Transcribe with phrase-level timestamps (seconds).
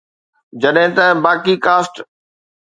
[0.61, 1.93] جڏهن ته باقي ڪاسٽ